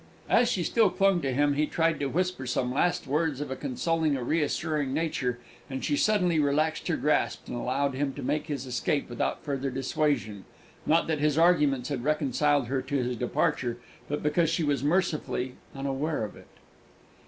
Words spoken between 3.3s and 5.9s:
of a consoling or reassuring nature, and